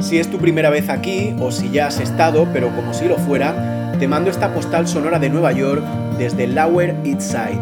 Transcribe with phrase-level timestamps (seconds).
[0.00, 3.16] Si es tu primera vez aquí o si ya has estado, pero como si lo
[3.16, 5.84] fuera, te mando esta postal sonora de Nueva York
[6.18, 7.60] desde Lower East Side.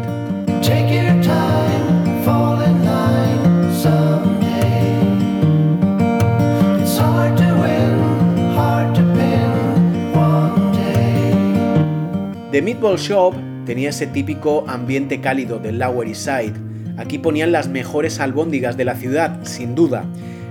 [12.51, 13.35] The Meatball Shop
[13.65, 16.53] tenía ese típico ambiente cálido del Lower East Side.
[16.97, 20.05] Aquí ponían las mejores albóndigas de la ciudad, sin duda.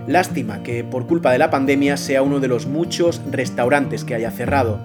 [0.09, 4.31] Lástima que por culpa de la pandemia sea uno de los muchos restaurantes que haya
[4.31, 4.79] cerrado.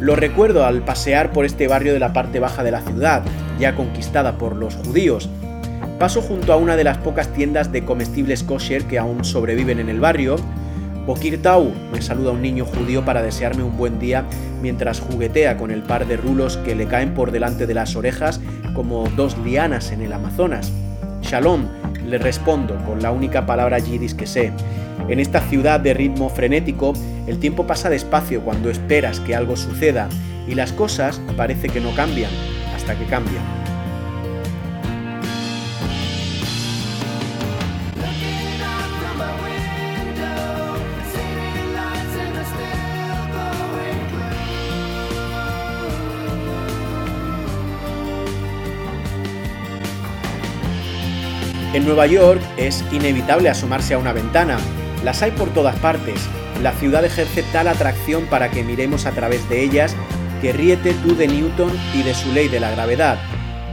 [0.00, 3.24] Lo recuerdo al pasear por este barrio de la parte baja de la ciudad,
[3.58, 5.30] ya conquistada por los judíos.
[5.98, 9.88] Paso junto a una de las pocas tiendas de comestibles kosher que aún sobreviven en
[9.88, 10.36] el barrio.
[11.06, 14.24] Bokir Tau me saluda un niño judío para desearme un buen día
[14.60, 18.42] mientras juguetea con el par de rulos que le caen por delante de las orejas
[18.74, 20.70] como dos lianas en el Amazonas.
[21.22, 21.66] Shalom
[22.06, 24.52] le respondo con la única palabra yidis que sé.
[25.08, 26.92] En esta ciudad de ritmo frenético,
[27.26, 30.08] el tiempo pasa despacio cuando esperas que algo suceda
[30.48, 32.30] y las cosas parece que no cambian
[32.74, 33.65] hasta que cambian.
[51.76, 54.56] En Nueva York es inevitable asomarse a una ventana.
[55.04, 56.26] Las hay por todas partes.
[56.62, 59.94] La ciudad ejerce tal atracción para que miremos a través de ellas
[60.40, 63.18] que ríete tú de Newton y de su ley de la gravedad.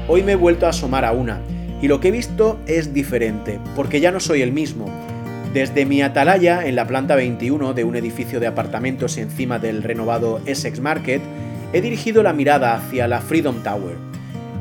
[0.10, 1.40] Hoy me he vuelto a asomar a una,
[1.82, 4.88] y lo que he visto es diferente, porque ya no soy el mismo.
[5.54, 10.42] Desde mi atalaya en la planta 21 de un edificio de apartamentos encima del renovado
[10.46, 11.22] Essex Market,
[11.72, 14.13] he dirigido la mirada hacia la Freedom Tower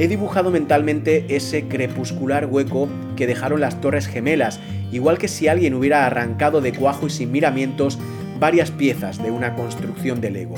[0.02, 4.58] he dibujado mentalmente ese crepuscular hueco que dejaron las torres gemelas,
[4.90, 8.00] igual que si alguien hubiera arrancado de cuajo y sin miramientos
[8.40, 10.56] varias piezas de una construcción de Lego.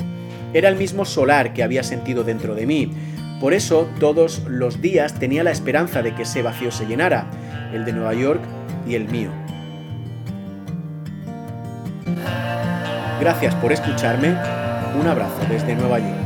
[0.55, 2.91] Era el mismo solar que había sentido dentro de mí,
[3.39, 7.29] por eso todos los días tenía la esperanza de que ese vacío se llenara,
[7.71, 8.41] el de Nueva York
[8.87, 9.29] y el mío.
[13.19, 14.29] Gracias por escucharme,
[14.99, 16.24] un abrazo desde Nueva York.